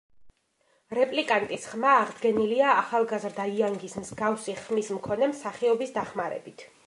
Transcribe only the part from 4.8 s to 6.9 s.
მქონე მსახიობის დახმარებით.